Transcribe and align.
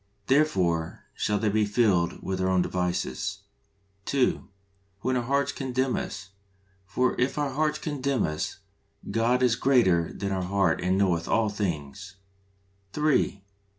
"Therefore 0.25 1.03
shall 1.13 1.37
they 1.37 1.49
be 1.49 1.63
filled 1.63 2.23
with 2.23 2.39
their 2.39 2.49
own 2.49 2.63
devices" 2.63 3.41
{Prov. 4.05 4.17
i. 4.23 4.25
31). 4.25 4.33
(2.) 4.45 4.49
When 5.01 5.15
our 5.15 5.21
hearts 5.21 5.51
condemn 5.51 5.95
us. 5.95 6.29
"For 6.87 7.15
if 7.21 7.37
our 7.37 7.51
hearts 7.51 7.77
condemn 7.77 8.25
us, 8.25 8.57
God 9.11 9.43
is 9.43 9.55
greater 9.55 10.11
than 10.11 10.31
our 10.31 10.41
heart 10.41 10.81
and 10.81 10.97
knoweth 10.97 11.27
all 11.27 11.49
things" 11.49 12.15
(i 12.95 12.95
John 12.97 13.07
iii. 13.11 13.43